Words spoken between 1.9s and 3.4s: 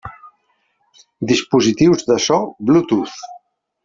de so Bluetooth.